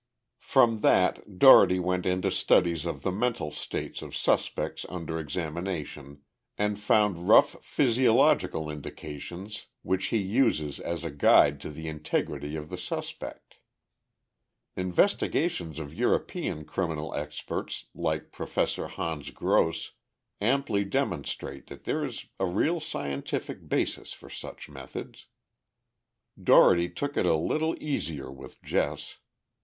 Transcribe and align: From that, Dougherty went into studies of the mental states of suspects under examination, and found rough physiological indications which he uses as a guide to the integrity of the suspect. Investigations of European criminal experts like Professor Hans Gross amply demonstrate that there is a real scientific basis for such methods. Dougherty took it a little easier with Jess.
From 0.39 0.79
that, 0.79 1.37
Dougherty 1.37 1.79
went 1.79 2.07
into 2.07 2.31
studies 2.31 2.85
of 2.87 3.03
the 3.03 3.11
mental 3.11 3.51
states 3.51 4.01
of 4.01 4.15
suspects 4.15 4.83
under 4.89 5.19
examination, 5.19 6.23
and 6.57 6.79
found 6.79 7.27
rough 7.29 7.63
physiological 7.63 8.67
indications 8.71 9.67
which 9.83 10.05
he 10.07 10.17
uses 10.17 10.79
as 10.79 11.03
a 11.05 11.11
guide 11.11 11.61
to 11.61 11.69
the 11.69 11.87
integrity 11.87 12.55
of 12.55 12.69
the 12.69 12.79
suspect. 12.79 13.57
Investigations 14.75 15.77
of 15.77 15.93
European 15.93 16.65
criminal 16.65 17.13
experts 17.13 17.85
like 17.93 18.31
Professor 18.31 18.87
Hans 18.87 19.29
Gross 19.29 19.91
amply 20.41 20.83
demonstrate 20.83 21.67
that 21.67 21.83
there 21.83 22.03
is 22.03 22.25
a 22.39 22.47
real 22.47 22.79
scientific 22.79 23.69
basis 23.69 24.13
for 24.13 24.31
such 24.31 24.67
methods. 24.67 25.27
Dougherty 26.43 26.89
took 26.89 27.15
it 27.17 27.27
a 27.27 27.35
little 27.35 27.75
easier 27.79 28.31
with 28.31 28.63
Jess. 28.63 29.19